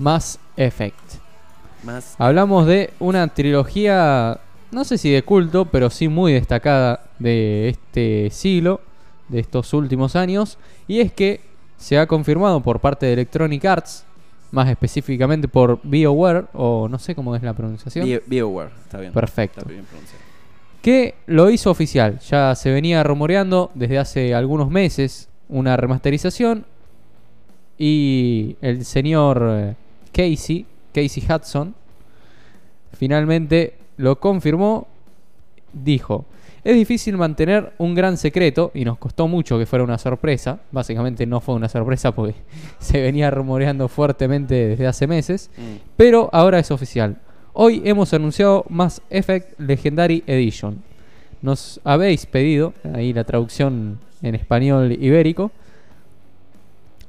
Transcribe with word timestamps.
Mass 0.00 0.38
Effect. 0.56 0.98
Hablamos 2.18 2.66
de 2.66 2.90
una 2.98 3.28
trilogía, 3.28 4.38
no 4.72 4.84
sé 4.84 4.98
si 4.98 5.10
de 5.10 5.22
culto, 5.22 5.66
pero 5.66 5.88
sí 5.90 6.08
muy 6.08 6.32
destacada 6.32 7.04
de 7.18 7.68
este 7.68 8.28
siglo, 8.30 8.80
de 9.28 9.40
estos 9.40 9.72
últimos 9.72 10.16
años. 10.16 10.58
Y 10.88 11.00
es 11.00 11.12
que 11.12 11.40
se 11.76 11.98
ha 11.98 12.06
confirmado 12.06 12.60
por 12.60 12.80
parte 12.80 13.06
de 13.06 13.12
Electronic 13.14 13.64
Arts, 13.64 14.04
más 14.50 14.68
específicamente 14.68 15.46
por 15.48 15.78
BioWare, 15.82 16.46
o 16.54 16.88
no 16.88 16.98
sé 16.98 17.14
cómo 17.14 17.36
es 17.36 17.42
la 17.42 17.54
pronunciación. 17.54 18.04
Bio- 18.04 18.22
BioWare, 18.26 18.70
está 18.82 18.98
bien. 18.98 19.12
Perfecto. 19.12 19.60
Está 19.60 19.70
bien 19.70 19.84
pronunciado. 19.84 20.20
que 20.82 21.14
lo 21.26 21.48
hizo 21.50 21.70
oficial. 21.70 22.18
Ya 22.20 22.54
se 22.56 22.70
venía 22.72 23.02
rumoreando 23.02 23.70
desde 23.74 23.98
hace 23.98 24.34
algunos 24.34 24.70
meses 24.70 25.28
una 25.48 25.76
remasterización 25.76 26.64
y 27.78 28.56
el 28.60 28.84
señor 28.84 29.42
eh, 29.50 29.74
Casey, 30.12 30.66
Casey 30.92 31.22
Hudson, 31.28 31.74
finalmente 32.92 33.74
lo 33.96 34.18
confirmó, 34.18 34.86
dijo, 35.72 36.24
es 36.64 36.74
difícil 36.74 37.16
mantener 37.16 37.72
un 37.78 37.94
gran 37.94 38.16
secreto 38.16 38.70
y 38.74 38.84
nos 38.84 38.98
costó 38.98 39.28
mucho 39.28 39.58
que 39.58 39.66
fuera 39.66 39.84
una 39.84 39.98
sorpresa, 39.98 40.60
básicamente 40.72 41.24
no 41.26 41.40
fue 41.40 41.54
una 41.54 41.68
sorpresa 41.68 42.12
porque 42.12 42.34
se 42.78 43.00
venía 43.00 43.30
rumoreando 43.30 43.88
fuertemente 43.88 44.54
desde 44.68 44.86
hace 44.86 45.06
meses, 45.06 45.50
Mm. 45.56 45.76
pero 45.96 46.28
ahora 46.32 46.58
es 46.58 46.70
oficial. 46.70 47.18
Hoy 47.52 47.82
hemos 47.84 48.12
anunciado 48.14 48.64
Mass 48.68 49.02
Effect 49.10 49.58
Legendary 49.58 50.22
Edition. 50.26 50.82
Nos 51.42 51.80
habéis 51.84 52.26
pedido, 52.26 52.74
ahí 52.94 53.12
la 53.12 53.24
traducción 53.24 53.98
en 54.22 54.34
español 54.34 54.92
ibérico, 54.92 55.50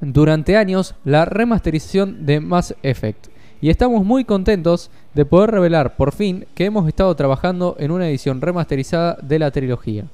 durante 0.02 0.56
años 0.56 0.96
la 1.04 1.24
remasterización 1.24 2.26
de 2.26 2.40
Mass 2.40 2.74
Effect. 2.82 3.28
Y 3.60 3.70
estamos 3.70 4.04
muy 4.04 4.24
contentos 4.24 4.90
de 5.14 5.24
poder 5.24 5.52
revelar 5.52 5.94
por 5.94 6.12
fin 6.12 6.46
que 6.56 6.64
hemos 6.64 6.88
estado 6.88 7.14
trabajando 7.14 7.76
en 7.78 7.92
una 7.92 8.08
edición 8.08 8.40
remasterizada 8.40 9.16
de 9.22 9.38
la 9.38 9.52
trilogía. 9.52 10.04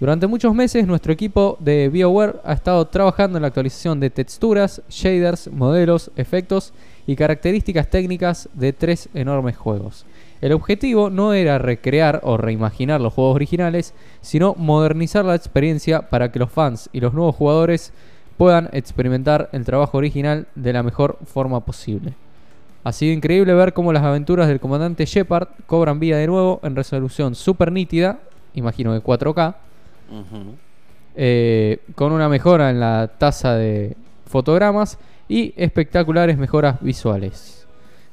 Durante 0.00 0.26
muchos 0.26 0.52
meses 0.52 0.84
nuestro 0.88 1.12
equipo 1.12 1.56
de 1.60 1.88
BioWare 1.88 2.40
ha 2.42 2.52
estado 2.52 2.84
trabajando 2.88 3.38
en 3.38 3.42
la 3.42 3.48
actualización 3.48 4.00
de 4.00 4.10
texturas, 4.10 4.82
shaders, 4.90 5.48
modelos, 5.52 6.10
efectos 6.16 6.72
y 7.06 7.14
características 7.14 7.88
técnicas 7.88 8.48
de 8.54 8.72
tres 8.72 9.08
enormes 9.14 9.56
juegos. 9.56 10.04
El 10.40 10.52
objetivo 10.52 11.10
no 11.10 11.32
era 11.32 11.58
recrear 11.58 12.20
o 12.24 12.36
reimaginar 12.36 13.00
los 13.00 13.14
juegos 13.14 13.36
originales, 13.36 13.94
sino 14.20 14.56
modernizar 14.58 15.24
la 15.24 15.36
experiencia 15.36 16.10
para 16.10 16.32
que 16.32 16.40
los 16.40 16.50
fans 16.50 16.90
y 16.92 16.98
los 16.98 17.14
nuevos 17.14 17.36
jugadores 17.36 17.92
puedan 18.36 18.68
experimentar 18.72 19.48
el 19.52 19.64
trabajo 19.64 19.98
original 19.98 20.46
de 20.54 20.72
la 20.72 20.82
mejor 20.82 21.18
forma 21.24 21.60
posible. 21.60 22.14
Ha 22.82 22.92
sido 22.92 23.12
increíble 23.12 23.54
ver 23.54 23.72
cómo 23.72 23.92
las 23.92 24.02
aventuras 24.02 24.48
del 24.48 24.60
comandante 24.60 25.06
Shepard 25.06 25.48
cobran 25.66 26.00
vida 26.00 26.18
de 26.18 26.26
nuevo 26.26 26.60
en 26.62 26.76
resolución 26.76 27.34
super 27.34 27.72
nítida, 27.72 28.18
imagino 28.54 28.92
que 28.92 29.00
4K, 29.02 29.54
Ujú. 30.10 30.54
eh, 31.16 31.78
con 31.94 32.12
una 32.12 32.28
mejora 32.28 32.70
en 32.70 32.80
la 32.80 33.10
tasa 33.18 33.54
de 33.54 33.96
fotogramas 34.26 34.98
y 35.28 35.54
espectaculares 35.56 36.36
mejoras 36.36 36.76
visuales. 36.82 37.66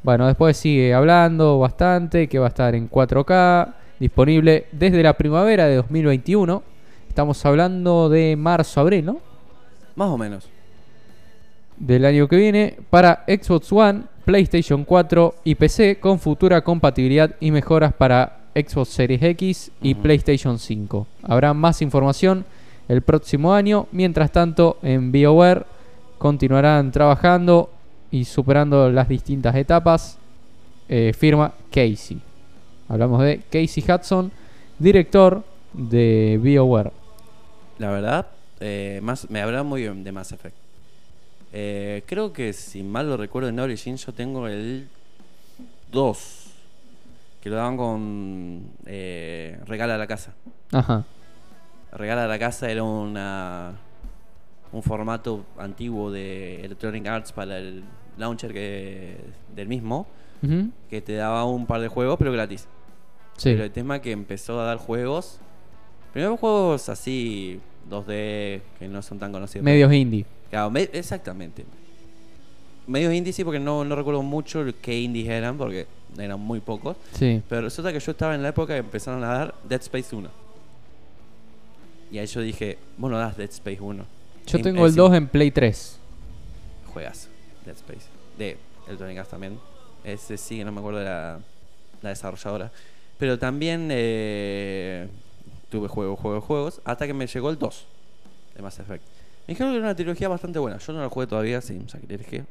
Bueno, 0.04 0.26
después 0.28 0.56
sigue 0.58 0.94
hablando 0.94 1.60
bastante 1.60 2.28
que 2.28 2.40
va 2.40 2.46
a 2.46 2.50
estar 2.50 2.74
en 2.74 2.90
4K, 2.90 3.74
disponible 4.00 4.66
desde 4.72 5.04
la 5.04 5.14
primavera 5.14 5.68
de 5.68 5.76
2021. 5.76 6.64
Estamos 7.10 7.46
hablando 7.46 8.08
de 8.10 8.36
marzo-abril, 8.38 9.06
¿no? 9.06 9.31
Más 9.96 10.10
o 10.10 10.18
menos. 10.18 10.48
Del 11.78 12.06
año 12.06 12.28
que 12.28 12.36
viene 12.36 12.78
para 12.90 13.24
Xbox 13.28 13.72
One, 13.72 14.04
PlayStation 14.26 14.86
4 14.86 15.36
y 15.44 15.56
PC 15.56 16.00
con 16.00 16.20
futura 16.20 16.62
compatibilidad 16.62 17.36
y 17.40 17.52
mejoras 17.52 17.94
para 17.94 18.42
Xbox 18.54 18.90
Series 18.90 19.24
X 19.24 19.72
y. 19.82 19.96
PlayStation 19.96 20.60
5. 20.60 21.08
Habrá 21.24 21.54
más 21.54 21.82
información 21.82 22.46
el 22.88 23.02
próximo 23.02 23.54
año. 23.54 23.88
Mientras 23.92 24.32
tanto, 24.32 24.78
en 24.84 25.12
BioWare 25.12 25.66
continuarán 26.18 26.92
trabajando 26.92 27.70
y 28.12 28.26
superando 28.26 28.90
las 28.92 29.08
distintas 29.08 29.56
etapas. 29.56 30.18
Eh, 30.88 31.14
firma 31.18 31.54
Casey. 31.72 32.22
Hablamos 32.90 33.24
de 33.24 33.42
Casey 33.50 33.84
Hudson, 33.88 34.30
director 34.78 35.42
de 35.72 36.38
BioWare. 36.44 36.92
La 37.80 37.90
verdad, 37.90 38.28
eh, 38.62 39.00
más, 39.02 39.30
me 39.30 39.42
hablaba 39.42 39.64
muy 39.64 39.82
bien 39.82 40.04
de 40.04 40.12
Mass 40.12 40.32
Effect. 40.32 40.56
Eh, 41.52 42.04
creo 42.06 42.32
que 42.32 42.54
si 42.54 42.84
mal 42.84 43.10
lo 43.10 43.18
recuerdo 43.18 43.50
en 43.50 43.60
Origin 43.60 43.98
yo 43.98 44.14
tengo 44.14 44.48
el 44.48 44.88
2. 45.92 46.38
Que 47.42 47.50
lo 47.50 47.56
daban 47.56 47.76
con 47.76 48.70
eh, 48.86 49.60
Regala 49.66 49.96
a 49.96 49.98
la 49.98 50.08
Casa. 50.08 50.34
Ajá. 50.72 51.04
Regala 51.92 52.26
a 52.26 52.28
la 52.28 52.38
Casa 52.38 52.70
era 52.70 52.84
una 52.84 53.74
un 54.72 54.84
formato 54.84 55.44
antiguo 55.58 56.12
de 56.12 56.64
Electronic 56.64 57.06
Arts 57.06 57.34
para 57.34 57.58
el 57.58 57.84
launcher 58.18 58.54
que, 58.54 59.18
del 59.54 59.68
mismo, 59.68 60.08
que 60.90 61.02
te 61.02 61.16
daba 61.16 61.44
un 61.44 61.66
par 61.66 61.82
de 61.82 61.90
juegos, 61.90 62.18
pero 62.18 62.32
gratis. 62.32 62.70
Sí. 63.36 63.52
Pero 63.52 63.66
el 63.66 63.72
tema 63.72 64.00
que 64.00 64.12
empezó 64.12 64.62
a 64.62 64.66
dar 64.66 64.78
juegos. 64.78 65.42
Primero 66.14 66.38
juegos 66.38 66.88
así 66.88 67.60
2D 67.90 68.62
que 68.80 68.88
no 68.88 69.02
son 69.02 69.20
tan 69.20 69.32
conocidos. 69.32 69.64
Medios 69.64 69.92
indie. 69.94 70.26
Claro, 70.50 70.70
me- 70.70 70.90
exactamente. 70.94 71.66
Medios 72.88 73.14
indie 73.14 73.32
sí, 73.34 73.44
porque 73.44 73.60
no, 73.60 73.86
no 73.86 73.96
recuerdo 73.96 74.22
mucho 74.24 74.66
qué 74.82 75.00
indies 75.00 75.30
eran, 75.30 75.58
porque 75.58 75.88
eran 76.18 76.40
muy 76.40 76.60
pocos. 76.60 76.98
Sí. 77.14 77.42
Pero 77.48 77.62
resulta 77.62 77.94
que 77.94 78.00
yo 78.00 78.12
estaba 78.12 78.36
en 78.36 78.42
la 78.44 78.50
época 78.50 78.74
que 78.74 78.80
empezaron 78.80 79.24
a 79.24 79.28
dar 79.28 79.56
Dead 79.68 79.80
Space 79.82 80.16
1. 80.16 80.30
Y 82.12 82.18
ahí 82.18 82.26
yo 82.28 82.42
dije, 82.42 82.78
bueno, 82.98 83.18
das 83.18 83.38
Dead 83.38 83.50
Space 83.50 83.80
1. 83.80 84.06
Yo 84.48 84.58
En- 84.58 84.64
tengo 84.64 84.86
el 84.86 84.92
en- 84.92 84.96
2 84.98 85.14
en 85.14 85.28
Play 85.28 85.52
3. 85.52 85.98
Juegas 86.94 87.30
Dead 87.66 87.76
Space. 87.76 88.08
De 88.38 88.58
Electronic 88.88 89.18
Arts 89.20 89.30
también. 89.32 89.58
Ese 90.04 90.38
sí, 90.38 90.58
que 90.58 90.66
no 90.66 90.72
me 90.72 90.80
acuerdo 90.80 91.00
de 91.00 91.06
la, 91.06 91.40
la 92.02 92.10
desarrolladora. 92.10 92.72
Pero 93.18 93.38
también 93.40 93.88
eh, 93.92 95.08
tuve 95.72 95.88
juegos, 95.88 96.20
juegos, 96.20 96.44
juegos. 96.44 96.82
Hasta 96.86 97.08
que 97.08 97.14
me 97.16 97.26
llegó 97.26 97.50
el 97.50 97.58
2 97.58 97.88
de 98.56 98.62
Mass 98.62 98.80
Effect. 98.80 99.04
Me 99.48 99.54
dijeron 99.54 99.72
que 99.74 99.78
era 99.78 99.86
una 99.88 99.96
trilogía 99.96 100.28
bastante 100.30 100.60
buena. 100.60 100.78
Yo 100.78 100.94
no 100.94 101.02
la 101.02 101.10
jugué 101.10 101.26
todavía, 101.26 101.62
sin 101.62 101.90
sacrilegio. 101.90 102.46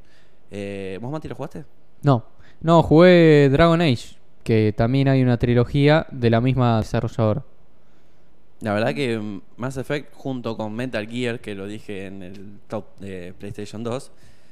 Eh, 0.50 0.98
¿Vos, 1.00 1.12
Mati, 1.12 1.28
lo 1.28 1.36
jugaste? 1.36 1.64
No, 2.02 2.24
no, 2.60 2.82
jugué 2.82 3.48
Dragon 3.52 3.80
Age, 3.80 4.16
que 4.42 4.74
también 4.76 5.06
hay 5.08 5.22
una 5.22 5.36
trilogía 5.38 6.06
de 6.10 6.30
la 6.30 6.40
misma 6.40 6.78
desarrolladora. 6.78 7.44
La 8.60 8.74
verdad 8.74 8.94
que 8.94 9.18
mm, 9.18 9.40
Mass 9.56 9.76
Effect 9.76 10.12
junto 10.14 10.56
con 10.56 10.74
Metal 10.74 11.06
Gear, 11.08 11.40
que 11.40 11.54
lo 11.54 11.66
dije 11.66 12.06
en 12.06 12.22
el 12.22 12.58
top 12.68 12.98
de 12.98 13.32
PlayStation 13.38 13.84
2, 13.84 14.10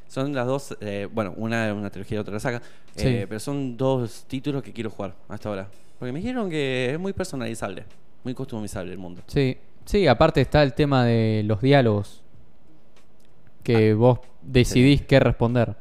son 0.08 0.34
las 0.34 0.46
dos, 0.46 0.76
eh, 0.80 1.08
bueno, 1.12 1.34
una 1.36 1.68
es 1.68 1.74
una 1.74 1.90
trilogía 1.90 2.16
y 2.16 2.20
otra 2.20 2.34
la 2.34 2.40
saga, 2.40 2.58
eh, 2.96 3.20
Sí. 3.20 3.26
pero 3.28 3.38
son 3.40 3.76
dos 3.76 4.24
títulos 4.26 4.62
que 4.62 4.72
quiero 4.72 4.88
jugar 4.90 5.14
hasta 5.28 5.48
ahora. 5.50 5.68
Porque 5.98 6.12
me 6.12 6.20
dijeron 6.20 6.48
que 6.48 6.92
es 6.92 6.98
muy 6.98 7.12
personalizable, 7.12 7.84
muy 8.28 8.34
customizable 8.34 8.92
el 8.92 8.98
mundo. 8.98 9.22
Sí, 9.26 9.56
sí, 9.86 10.06
aparte 10.06 10.42
está 10.42 10.62
el 10.62 10.74
tema 10.74 11.02
de 11.06 11.42
los 11.46 11.62
diálogos, 11.62 12.20
que 13.62 13.94
vos 13.94 14.18
decidís 14.42 15.00
qué 15.02 15.18
responder. 15.18 15.76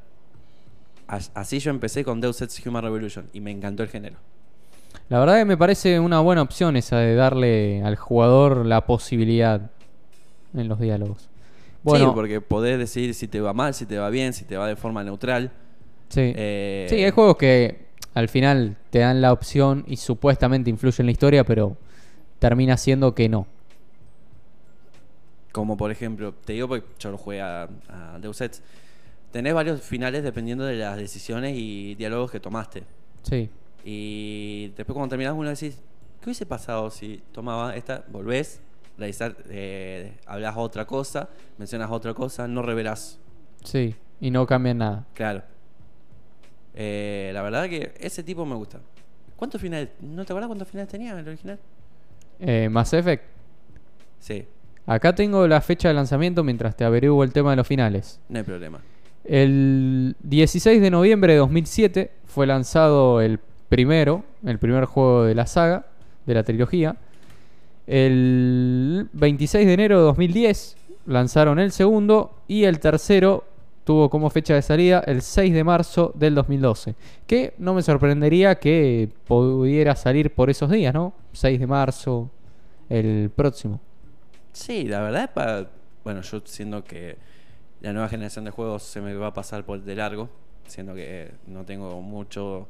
As- 1.07 1.31
Así 1.36 1.59
yo 1.59 1.72
empecé 1.72 2.06
con 2.06 2.22
Deus 2.22 2.41
Ex 2.41 2.66
Human 2.66 2.84
Revolution 2.84 3.25
y 3.34 3.41
me 3.41 3.52
encantó 3.52 3.84
el 3.84 3.90
género. 3.90 4.16
La 5.09 5.19
verdad 5.19 5.38
que 5.40 5.46
me 5.46 5.57
parece 5.57 6.00
una 6.00 6.22
buena 6.22 6.41
opción 6.41 6.78
esa 6.78 7.00
de 7.00 7.16
darle 7.16 7.81
al 7.84 7.97
jugador 7.97 8.66
la 8.66 8.86
posibilidad 8.86 9.69
en 10.53 10.68
los 10.69 10.80
diálogos. 10.80 11.28
Bueno, 11.84 12.09
sí, 12.09 12.16
porque 12.16 12.40
podés 12.41 12.78
decidir 12.80 13.13
si 13.13 13.28
te 13.28 13.41
va 13.41 13.53
mal, 13.53 13.74
si 13.74 13.86
te 13.86 13.97
va 13.97 14.09
bien, 14.09 14.31
si 14.34 14.46
te 14.46 14.56
va 14.57 14.68
de 14.68 14.75
forma 14.78 15.03
neutral. 15.03 15.52
sí. 16.09 16.31
Eh, 16.36 16.88
Sí, 16.89 16.95
hay 17.04 17.12
juegos 17.12 17.36
que 17.38 17.88
al 18.13 18.30
final 18.30 18.77
te 18.89 19.00
dan 19.00 19.22
la 19.22 19.31
opción 19.31 19.83
y 19.88 19.98
supuestamente 19.98 20.69
influyen 20.69 21.01
en 21.04 21.06
la 21.07 21.12
historia, 21.12 21.44
pero 21.44 21.77
termina 22.39 22.78
siendo 22.78 23.13
que 23.16 23.30
no. 23.30 23.48
Como 25.51 25.75
por 25.78 25.92
ejemplo, 25.92 26.34
te 26.34 26.54
digo 26.54 26.68
porque 26.68 26.86
yo 27.00 27.12
lo 27.12 27.18
jugué 27.18 27.42
a, 27.42 27.68
a 27.89 28.19
Deus 28.19 28.42
Ex. 28.42 28.62
Tenés 29.31 29.54
varios 29.54 29.81
finales 29.81 30.24
dependiendo 30.24 30.66
de 30.66 30.75
las 30.75 30.98
decisiones 30.98 31.56
y 31.57 31.95
diálogos 31.95 32.31
que 32.31 32.39
tomaste. 32.39 32.84
Sí, 33.24 33.50
Y 33.84 34.69
después 34.78 34.94
cuando 34.94 35.10
terminás 35.10 35.34
uno 35.34 35.50
decís, 35.50 35.81
¿qué 36.22 36.25
hubiese 36.30 36.45
pasado 36.45 36.89
si 36.92 37.22
tomaba 37.31 37.75
esta, 37.75 38.04
volvés, 38.10 38.62
realizar, 38.98 39.36
eh, 39.50 40.18
hablas 40.25 40.56
otra 40.57 40.86
cosa, 40.86 41.30
mencionas 41.57 41.89
otra 41.92 42.13
cosa, 42.13 42.48
no 42.48 42.62
revelás? 42.62 43.19
sí, 43.63 43.95
y 44.19 44.31
no 44.31 44.48
cambia 44.48 44.74
nada. 44.74 45.06
Claro. 45.13 45.44
Eh, 46.74 47.31
la 47.34 47.42
verdad 47.42 47.68
que 47.69 47.94
ese 48.00 48.24
tipo 48.24 48.45
me 48.45 48.56
gusta. 48.56 48.80
¿Cuántos 49.36 49.62
finales? 49.62 49.89
¿No 50.01 50.25
te 50.25 50.34
acuerdas 50.34 50.48
cuántos 50.48 50.68
finales 50.68 50.89
tenía 50.89 51.18
el 51.19 51.28
original? 51.28 51.60
Eh, 52.39 52.69
Mass 52.69 52.94
Effect. 52.94 53.24
Sí, 54.19 54.45
Acá 54.88 55.13
tengo 55.13 55.45
la 55.50 55.60
fecha 55.60 55.89
de 55.89 55.94
lanzamiento 55.94 56.45
mientras 56.45 56.78
te 56.78 56.86
averiguo 56.86 57.22
el 57.25 57.34
tema 57.34 57.50
de 57.50 57.57
los 57.57 57.68
finales. 57.68 58.22
no 58.30 58.38
hay 58.39 58.44
problema. 58.45 58.80
El 59.25 60.16
16 60.24 60.81
de 60.81 60.89
noviembre 60.89 61.34
de 61.34 61.39
2007 61.39 62.12
fue 62.25 62.48
lanzado 62.48 63.19
el 63.19 63.39
primero, 63.68 64.24
el 64.45 64.57
primer 64.60 64.86
juego 64.86 65.25
de 65.25 65.36
la 65.36 65.45
saga, 65.45 65.88
de 66.25 66.34
la 66.34 66.44
trilogía. 66.44 66.95
El 67.86 69.10
26 69.12 69.68
de 69.68 69.74
enero 69.74 69.98
de 69.98 70.04
2010 70.06 70.78
lanzaron 71.06 71.60
el 71.60 71.74
segundo 71.74 72.38
y 72.48 72.63
el 72.63 72.80
tercero 72.80 73.44
tuvo 73.88 74.10
como 74.10 74.30
fecha 74.30 74.54
de 74.54 74.62
salida 74.62 75.01
el 75.07 75.22
6 75.22 75.54
de 75.54 75.63
marzo 75.63 76.12
del 76.13 76.36
2012. 76.36 76.94
Que 77.25 77.54
no 77.57 77.74
me 77.74 77.81
sorprendería 77.81 78.56
que 78.56 79.10
pudiera 79.25 79.95
salir 79.95 80.36
por 80.36 80.50
esos 80.50 80.69
días, 80.69 80.94
¿no? 80.94 81.13
6 81.31 81.57
de 81.57 81.68
marzo, 81.68 82.30
el 82.89 83.31
próximo. 83.34 83.80
Sí, 84.51 84.84
la 84.84 85.00
verdad 85.00 85.24
es 85.24 85.30
para... 85.30 85.69
Bueno, 86.04 86.22
yo 86.22 86.42
siendo 86.44 86.84
que 86.84 87.18
la 87.80 87.94
nueva 87.94 88.10
generación 88.10 88.44
de 88.44 88.51
juegos 88.51 88.84
se 88.84 89.00
me 89.00 89.13
va 89.13 89.28
a 89.28 89.34
pasar 89.34 89.66
por 89.66 89.81
de 89.81 89.95
largo, 89.95 90.30
siendo 90.68 90.94
que 90.94 91.31
no 91.48 91.63
tengo 91.63 92.01
mucho 92.01 92.68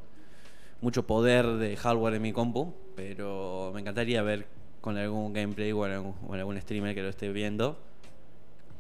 mucho 0.82 1.08
poder 1.08 1.48
de 1.48 1.76
hardware 1.76 2.14
en 2.14 2.22
mi 2.22 2.32
compu, 2.32 2.76
pero 2.96 3.72
me 3.74 3.82
encantaría 3.82 4.22
ver 4.22 4.46
con 4.82 4.96
algún 4.98 5.34
gameplay 5.34 5.72
o 5.72 5.84
algún, 5.84 6.14
o 6.28 6.34
algún 6.36 6.62
streamer 6.62 6.94
que 6.94 7.02
lo 7.02 7.10
esté 7.10 7.32
viendo, 7.32 7.76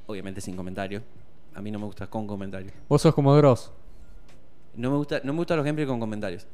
obviamente 0.05 0.39
sin 0.39 0.55
comentarios. 0.55 1.01
A 1.55 1.61
mí 1.61 1.71
no 1.71 1.79
me 1.79 1.85
gusta 1.85 2.07
con 2.07 2.27
comentarios. 2.27 2.73
Vos 2.87 3.01
sos 3.01 3.13
como 3.13 3.35
Dross. 3.35 3.71
No 4.75 4.91
me 4.91 4.97
gusta, 4.97 5.21
no 5.23 5.33
me 5.33 5.37
gustan 5.39 5.57
los 5.57 5.65
gameplays 5.65 5.89
con 5.89 5.99
comentarios. 5.99 6.45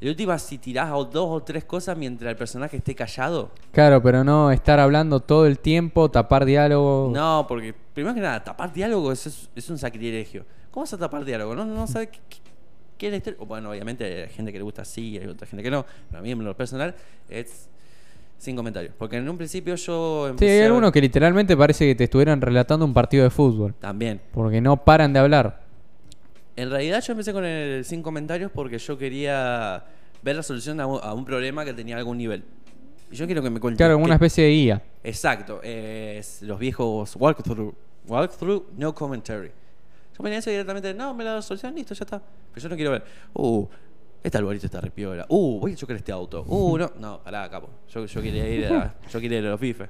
De 0.00 0.08
última, 0.08 0.38
si 0.38 0.58
tirás 0.58 0.90
dos 0.90 1.10
o 1.16 1.42
tres 1.42 1.64
cosas 1.64 1.96
mientras 1.96 2.30
el 2.30 2.36
personaje 2.36 2.76
esté 2.76 2.94
callado. 2.94 3.50
Claro, 3.72 4.00
pero 4.02 4.22
no 4.22 4.50
estar 4.52 4.78
hablando 4.78 5.20
todo 5.20 5.46
el 5.46 5.58
tiempo, 5.58 6.08
tapar 6.10 6.44
diálogo. 6.44 7.10
No, 7.12 7.46
porque 7.48 7.74
primero 7.94 8.14
que 8.14 8.20
nada, 8.20 8.42
tapar 8.44 8.72
diálogo 8.72 9.10
es, 9.10 9.48
es- 9.54 9.70
un 9.70 9.78
sacrilegio. 9.78 10.44
¿Cómo 10.70 10.84
vas 10.84 10.92
a 10.92 10.98
tapar 10.98 11.24
diálogo? 11.24 11.54
No, 11.56 11.64
no 11.64 11.86
sabes 11.88 12.08
qué, 12.10 12.20
qué- 12.28 12.38
qué 12.96 13.06
es 13.06 13.10
la 13.12 13.16
historia. 13.16 13.40
Bueno, 13.44 13.70
obviamente 13.70 14.22
hay 14.24 14.28
gente 14.28 14.52
que 14.52 14.58
le 14.58 14.64
gusta 14.64 14.82
así, 14.82 15.18
hay 15.18 15.26
otra 15.26 15.46
gente 15.48 15.62
que 15.64 15.70
no. 15.70 15.84
Pero 16.08 16.18
a 16.20 16.22
mí 16.22 16.30
en 16.30 16.44
lo 16.44 16.56
personal 16.56 16.94
es 17.28 17.68
sin 18.38 18.56
comentarios. 18.56 18.94
Porque 18.96 19.16
en 19.16 19.28
un 19.28 19.36
principio 19.36 19.74
yo 19.74 20.34
Sí, 20.38 20.46
hay 20.46 20.60
a 20.60 20.66
algunos 20.66 20.92
que 20.92 21.00
literalmente 21.00 21.56
parece 21.56 21.86
que 21.86 21.94
te 21.94 22.04
estuvieran 22.04 22.40
relatando 22.40 22.84
un 22.84 22.94
partido 22.94 23.24
de 23.24 23.30
fútbol. 23.30 23.74
También. 23.74 24.20
Porque 24.32 24.60
no 24.60 24.84
paran 24.84 25.12
de 25.12 25.18
hablar. 25.18 25.60
En 26.56 26.70
realidad 26.70 27.02
yo 27.02 27.12
empecé 27.12 27.32
con 27.32 27.44
el 27.44 27.84
sin 27.84 28.02
comentarios 28.02 28.50
porque 28.52 28.78
yo 28.78 28.96
quería 28.96 29.84
ver 30.22 30.36
la 30.36 30.42
solución 30.42 30.80
a 30.80 30.86
un, 30.86 31.00
a 31.02 31.12
un 31.12 31.24
problema 31.24 31.64
que 31.64 31.74
tenía 31.74 31.96
algún 31.96 32.18
nivel. 32.18 32.44
Y 33.10 33.16
yo 33.16 33.26
quiero 33.26 33.42
que 33.42 33.50
me 33.50 33.60
cuente. 33.60 33.78
Claro, 33.78 33.94
como 33.94 34.04
una 34.04 34.14
especie 34.14 34.44
de 34.44 34.50
guía. 34.50 34.82
Exacto, 35.02 35.60
es 35.62 36.42
los 36.42 36.58
viejos 36.58 37.16
walkthrough, 37.16 37.74
walkthrough, 38.06 38.64
no 38.76 38.94
commentary. 38.94 39.50
Yo 40.16 40.24
me 40.24 40.30
decía 40.30 40.52
directamente, 40.52 40.92
no, 40.94 41.14
me 41.14 41.24
la 41.24 41.40
solución, 41.40 41.74
listo, 41.74 41.94
ya 41.94 42.04
está. 42.04 42.20
Pero 42.52 42.62
yo 42.62 42.68
no 42.68 42.76
quiero 42.76 42.90
ver, 42.90 43.04
uh, 43.34 43.66
este 44.22 44.38
arbolito 44.38 44.66
está 44.66 44.80
repiola, 44.80 45.26
uh, 45.28 45.60
voy 45.60 45.72
a 45.72 45.76
chocar 45.76 45.96
este 45.96 46.12
auto, 46.12 46.42
uh, 46.46 46.76
no, 46.78 46.92
no, 46.98 47.22
pará, 47.22 47.48
capo. 47.48 47.68
Yo, 47.88 48.04
yo 48.06 48.22
quería 48.22 48.48
ir 48.48 48.66
a, 48.66 48.94
yo 49.10 49.20
quería 49.20 49.38
ir 49.38 49.46
a 49.46 49.50
los 49.50 49.60
bifes. 49.60 49.88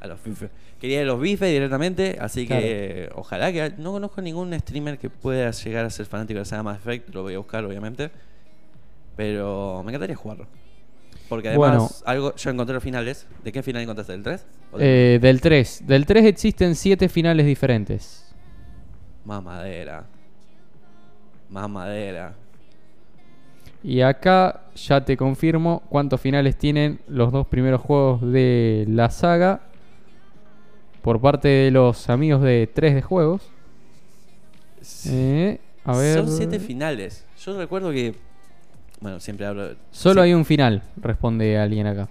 A 0.00 0.06
los 0.06 0.22
bifes. 0.22 0.50
Quería 0.80 0.98
ir 0.98 1.02
a 1.04 1.06
los 1.12 1.20
bifes 1.20 1.50
directamente, 1.50 2.18
así 2.20 2.46
que 2.46 3.08
ojalá 3.14 3.50
que 3.52 3.72
no 3.78 3.92
conozco 3.92 4.20
ningún 4.20 4.52
streamer 4.60 4.98
que 4.98 5.08
pueda 5.08 5.50
llegar 5.50 5.86
a 5.86 5.90
ser 5.90 6.04
fanático 6.06 6.34
de 6.34 6.40
la 6.40 6.44
saga 6.44 6.62
Mass 6.62 6.78
Effect, 6.78 7.14
lo 7.14 7.22
voy 7.22 7.34
a 7.34 7.38
buscar 7.38 7.64
obviamente. 7.64 8.10
Pero 9.16 9.82
me 9.84 9.90
encantaría 9.92 10.16
jugarlo. 10.16 10.46
Porque 11.28 11.48
además, 11.48 11.70
Bueno. 11.70 11.90
algo, 12.04 12.34
yo 12.34 12.50
encontré 12.50 12.74
los 12.74 12.82
finales. 12.82 13.26
¿De 13.42 13.52
qué 13.52 13.62
final 13.62 13.82
encontraste? 13.82 14.12
¿Del 14.12 14.22
3? 14.22 14.46
¿O 14.72 14.78
del 14.78 14.86
Eh, 14.86 15.18
del 15.22 15.40
3. 15.40 15.86
Del 15.86 16.04
3 16.04 16.26
existen 16.26 16.74
7 16.74 17.08
finales 17.08 17.46
diferentes. 17.46 18.34
Más 21.48 21.70
madera. 21.70 22.34
Y 23.84 24.00
acá 24.00 24.62
ya 24.74 25.04
te 25.04 25.14
confirmo 25.16 25.82
cuántos 25.90 26.18
finales 26.20 26.56
tienen 26.56 27.00
los 27.06 27.30
dos 27.30 27.46
primeros 27.46 27.82
juegos 27.82 28.22
de 28.32 28.86
la 28.88 29.10
saga. 29.10 29.60
Por 31.02 31.20
parte 31.20 31.48
de 31.48 31.70
los 31.70 32.08
amigos 32.08 32.40
de 32.42 32.66
3 32.72 32.94
de 32.94 33.02
juegos. 33.02 33.42
Eh, 35.06 35.60
a 35.84 35.96
ver. 35.96 36.14
Son 36.24 36.28
siete 36.34 36.58
finales. 36.58 37.26
Yo 37.44 37.58
recuerdo 37.58 37.90
que. 37.92 38.14
Bueno, 39.00 39.20
siempre 39.20 39.44
hablo. 39.44 39.68
de- 39.68 39.76
Solo 39.90 40.22
sí, 40.22 40.28
hay 40.28 40.34
un 40.34 40.46
final, 40.46 40.82
responde 40.96 41.58
alguien 41.58 41.86
acá. 41.86 42.08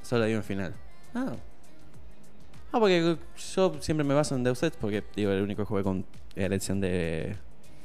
Solo 0.00 0.24
hay 0.24 0.34
un 0.34 0.42
final. 0.42 0.74
Ah. 1.14 1.32
Ah, 2.72 2.80
porque 2.80 3.16
yo 3.54 3.76
siempre 3.80 4.04
me 4.04 4.14
baso 4.14 4.34
en 4.34 4.42
Deus 4.42 4.62
Ex 4.62 4.76
porque, 4.80 5.04
digo, 5.14 5.30
el 5.32 5.42
único 5.42 5.64
jugué 5.66 5.82
con 5.82 6.04
elección 6.34 6.80
de, 6.80 7.36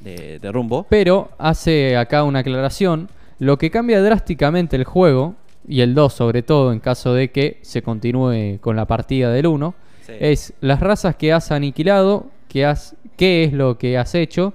de, 0.03 0.39
de 0.39 0.51
rumbo. 0.51 0.85
Pero 0.89 1.29
hace 1.37 1.97
acá 1.97 2.23
una 2.23 2.39
aclaración. 2.39 3.09
Lo 3.39 3.57
que 3.57 3.71
cambia 3.71 4.01
drásticamente 4.01 4.75
el 4.75 4.83
juego, 4.83 5.35
y 5.67 5.81
el 5.81 5.93
2 5.95 6.13
sobre 6.13 6.41
todo 6.43 6.71
en 6.73 6.79
caso 6.79 7.13
de 7.13 7.31
que 7.31 7.59
se 7.61 7.81
continúe 7.81 8.57
con 8.59 8.75
la 8.75 8.85
partida 8.85 9.31
del 9.31 9.47
1, 9.47 9.73
Sí. 10.01 10.13
es 10.19 10.53
las 10.61 10.79
razas 10.79 11.15
que 11.15 11.31
has 11.33 11.51
aniquilado, 11.51 12.25
que 12.47 12.65
has, 12.65 12.95
qué 13.15 13.43
es 13.43 13.53
lo 13.53 13.77
que 13.77 13.95
has 13.97 14.15
hecho 14.15 14.53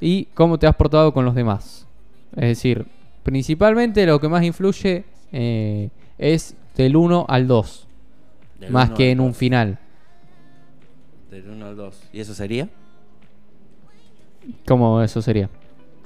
y 0.00 0.26
cómo 0.34 0.58
te 0.60 0.66
has 0.68 0.76
portado 0.76 1.12
con 1.12 1.24
los 1.24 1.34
demás. 1.34 1.86
Es 2.36 2.42
decir, 2.48 2.86
principalmente 3.24 4.06
lo 4.06 4.20
que 4.20 4.28
más 4.28 4.44
influye 4.44 5.04
eh, 5.32 5.88
es 6.18 6.54
del 6.76 6.94
1 6.94 7.26
al 7.28 7.48
2, 7.48 7.88
Del 8.60 8.70
más 8.70 8.90
que 8.90 9.10
en 9.10 9.18
un 9.20 9.34
final. 9.34 9.78
Del 11.30 11.48
1 11.48 11.66
al 11.66 11.76
2. 11.76 12.00
¿Y 12.12 12.20
eso 12.20 12.34
sería? 12.34 12.68
¿Cómo 14.66 15.02
eso 15.02 15.22
sería? 15.22 15.48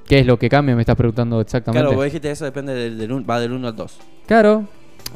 ¿Qué 0.07 0.19
es 0.19 0.25
lo 0.25 0.39
que 0.39 0.49
cambia? 0.49 0.75
Me 0.75 0.81
estás 0.81 0.95
preguntando 0.95 1.41
exactamente. 1.41 1.81
Claro, 1.83 1.95
vos 1.95 2.05
dijiste 2.05 2.31
eso 2.31 2.45
depende 2.45 2.73
del, 2.73 2.97
del 2.97 3.11
un- 3.11 3.25
va 3.29 3.39
del 3.39 3.51
1 3.51 3.67
al 3.67 3.75
2. 3.75 3.97
Claro, 4.25 4.65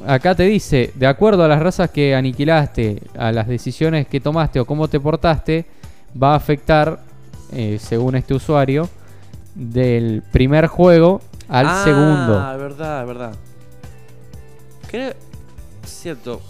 acá 0.05 0.35
te 0.35 0.43
dice, 0.43 0.91
de 0.95 1.07
acuerdo 1.07 1.43
a 1.43 1.47
las 1.47 1.61
razas 1.61 1.89
que 1.91 2.13
aniquilaste, 2.15 3.01
a 3.17 3.31
las 3.31 3.47
decisiones 3.47 4.07
que 4.07 4.19
tomaste 4.19 4.59
o 4.59 4.65
cómo 4.65 4.87
te 4.87 4.99
portaste, 4.99 5.65
va 6.21 6.33
a 6.33 6.35
afectar, 6.35 6.99
eh, 7.53 7.77
según 7.79 8.15
este 8.15 8.33
usuario, 8.33 8.89
del 9.55 10.23
primer 10.31 10.67
juego 10.67 11.21
al 11.47 11.67
ah, 11.67 11.81
segundo. 11.83 12.33
verdad, 12.57 13.05
verdad. 13.05 13.35
Creo. 14.89 15.13
Cierto. 15.85 16.41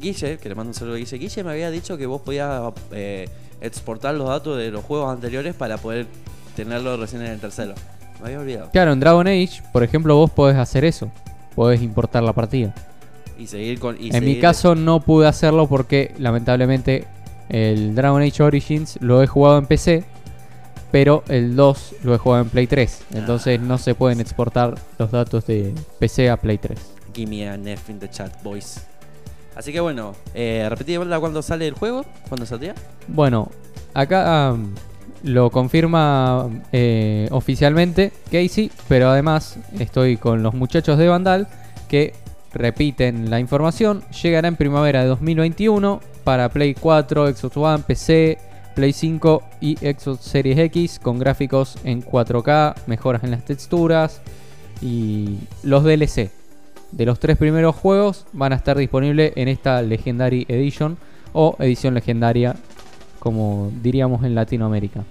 Guille, 0.00 0.38
que 0.38 0.48
le 0.48 0.54
mando 0.54 0.70
un 0.70 0.74
saludo 0.74 0.94
a 0.94 0.98
Guille. 0.98 1.18
Guille 1.18 1.44
me 1.44 1.50
había 1.50 1.70
dicho 1.70 1.96
que 1.96 2.06
vos 2.06 2.20
podías 2.20 2.72
eh, 2.92 3.28
exportar 3.60 4.14
los 4.14 4.28
datos 4.28 4.58
de 4.58 4.70
los 4.70 4.84
juegos 4.84 5.12
anteriores 5.12 5.54
para 5.54 5.78
poder 5.78 6.06
tenerlo 6.56 6.96
recién 6.96 7.22
en 7.22 7.32
el 7.32 7.40
tercero. 7.40 7.74
Me 8.20 8.26
había 8.26 8.40
olvidado. 8.40 8.70
Claro, 8.70 8.92
en 8.92 9.00
Dragon 9.00 9.26
Age, 9.26 9.62
por 9.72 9.82
ejemplo, 9.82 10.16
vos 10.16 10.30
podés 10.30 10.56
hacer 10.56 10.84
eso. 10.84 11.10
Podés 11.54 11.82
importar 11.82 12.22
la 12.22 12.32
partida. 12.32 12.74
Y 13.38 13.46
seguir 13.46 13.80
con. 13.80 13.96
y 14.00 14.14
en 14.14 14.24
mi 14.24 14.38
caso 14.38 14.74
no 14.74 15.00
pude 15.00 15.26
hacerlo 15.26 15.66
porque 15.66 16.14
lamentablemente 16.18 17.04
el 17.48 17.94
Dragon 17.94 18.22
Age 18.22 18.42
Origins 18.42 18.98
lo 19.00 19.22
he 19.22 19.26
jugado 19.26 19.58
en 19.58 19.66
PC, 19.66 20.04
pero 20.92 21.24
el 21.28 21.56
2 21.56 21.94
lo 22.04 22.14
he 22.14 22.18
jugado 22.18 22.42
en 22.44 22.50
Play 22.50 22.66
3. 22.66 23.02
Entonces 23.14 23.60
no 23.60 23.78
se 23.78 23.94
pueden 23.94 24.20
exportar 24.20 24.74
los 24.98 25.10
datos 25.10 25.46
de 25.46 25.74
PC 25.98 26.30
a 26.30 26.36
Play 26.36 26.58
3. 26.58 26.78
Give 27.14 27.30
me 27.30 27.48
a 27.48 27.54
F 27.54 27.92
in 27.92 27.98
the 27.98 28.08
chat, 28.08 28.32
boys. 28.42 28.80
Así 29.56 29.72
que 29.72 29.80
bueno, 29.80 30.14
eh, 30.34 30.66
repetí 30.68 30.92
de 30.92 30.98
vuelta 30.98 31.20
cuándo 31.20 31.42
sale 31.42 31.66
el 31.66 31.74
juego, 31.74 32.04
cuándo 32.28 32.46
saldría. 32.46 32.74
Bueno, 33.06 33.50
acá 33.92 34.52
um, 34.52 34.74
lo 35.22 35.50
confirma 35.50 36.48
eh, 36.72 37.28
oficialmente 37.30 38.12
Casey, 38.30 38.70
pero 38.88 39.08
además 39.08 39.58
estoy 39.78 40.16
con 40.16 40.42
los 40.42 40.54
muchachos 40.54 40.98
de 40.98 41.08
Vandal 41.08 41.46
que 41.88 42.14
repiten 42.52 43.30
la 43.30 43.40
información. 43.40 44.02
Llegará 44.22 44.48
en 44.48 44.56
primavera 44.56 45.02
de 45.02 45.08
2021 45.08 46.00
para 46.24 46.48
Play 46.48 46.74
4, 46.74 47.34
Xbox 47.34 47.56
One, 47.56 47.84
PC, 47.86 48.38
Play 48.74 48.92
5 48.92 49.42
y 49.60 49.76
Xbox 49.76 50.24
Series 50.24 50.58
X 50.58 50.98
con 51.00 51.18
gráficos 51.18 51.78
en 51.84 52.02
4K, 52.02 52.74
mejoras 52.86 53.22
en 53.22 53.30
las 53.30 53.44
texturas 53.44 54.20
y 54.82 55.38
los 55.62 55.84
DLC 55.84 56.30
de 56.96 57.06
los 57.06 57.18
tres 57.18 57.36
primeros 57.36 57.74
juegos 57.74 58.24
van 58.32 58.52
a 58.52 58.56
estar 58.56 58.78
disponibles 58.78 59.32
en 59.36 59.48
esta 59.48 59.82
Legendary 59.82 60.46
Edition 60.48 60.96
o 61.32 61.56
edición 61.58 61.94
legendaria, 61.94 62.54
como 63.18 63.72
diríamos 63.82 64.24
en 64.24 64.34
Latinoamérica. 64.34 65.04